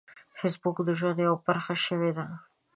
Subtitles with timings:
[0.37, 2.25] فېسبوک د ژوند یوه برخه شوې ده